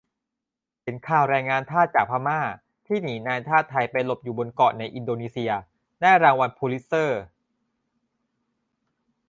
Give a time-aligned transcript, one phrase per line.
[0.83, 2.39] เห็นข่าวแรงงานทาสจากพม่า
[2.87, 5.51] ที่หนีนายทาสไทยไปหลบอยู่บนเกาะในอินโดนีเซีย
[6.01, 7.21] ได้รางวัลพูลิตเซอร์